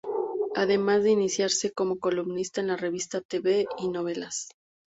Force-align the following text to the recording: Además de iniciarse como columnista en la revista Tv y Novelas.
Además 0.55 1.03
de 1.03 1.11
iniciarse 1.11 1.71
como 1.73 1.99
columnista 1.99 2.59
en 2.59 2.69
la 2.69 2.75
revista 2.75 3.21
Tv 3.21 3.67
y 3.77 3.87
Novelas. 3.89 4.49